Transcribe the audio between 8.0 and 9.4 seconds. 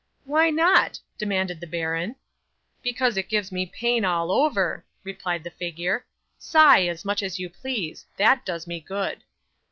that does me good."